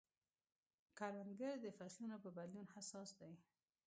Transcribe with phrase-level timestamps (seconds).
[0.97, 3.33] کروندګر د فصلونو په بدلون حساس دی